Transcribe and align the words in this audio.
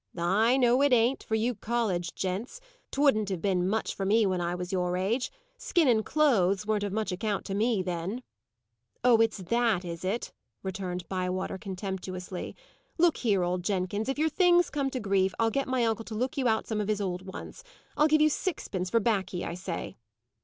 "I 0.17 0.57
know 0.57 0.81
it 0.81 0.93
ain't 0.93 1.21
for 1.21 1.35
you 1.35 1.53
college 1.53 2.15
gents. 2.15 2.59
'Twouldn't 2.89 3.29
have 3.29 3.39
been 3.39 3.69
much 3.69 3.93
for 3.93 4.03
me 4.03 4.25
when 4.25 4.41
I 4.41 4.55
was 4.55 4.71
your 4.71 4.97
age. 4.97 5.31
Skin 5.59 5.87
and 5.87 6.03
clothes 6.03 6.65
weren't 6.65 6.83
of 6.83 6.91
much 6.91 7.11
account 7.11 7.45
to 7.45 7.53
me, 7.53 7.83
then." 7.83 8.23
"Oh, 9.03 9.17
it's 9.21 9.37
that, 9.37 9.85
is 9.85 10.03
it?" 10.03 10.33
returned 10.63 11.07
Bywater, 11.07 11.59
contemptuously. 11.59 12.55
"Look 12.97 13.17
here, 13.17 13.43
old 13.43 13.63
Jenkins! 13.63 14.09
if 14.09 14.17
your 14.17 14.27
things 14.29 14.71
come 14.71 14.89
to 14.89 14.99
grief, 14.99 15.35
I'll 15.37 15.51
get 15.51 15.67
my 15.67 15.85
uncle 15.85 16.05
to 16.05 16.15
look 16.15 16.35
you 16.35 16.47
out 16.47 16.65
some 16.65 16.81
of 16.81 16.87
his 16.87 16.99
old 16.99 17.21
ones. 17.27 17.63
I'll 17.95 18.07
give 18.07 18.21
you 18.21 18.29
sixpence 18.29 18.89
for 18.89 18.99
baccy, 18.99 19.45
I 19.45 19.53
say!" 19.53 19.97